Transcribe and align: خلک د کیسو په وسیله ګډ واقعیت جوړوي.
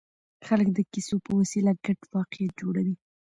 خلک 0.47 0.67
د 0.73 0.79
کیسو 0.91 1.15
په 1.25 1.31
وسیله 1.39 1.71
ګډ 1.85 1.99
واقعیت 2.15 2.51
جوړوي. 2.61 2.95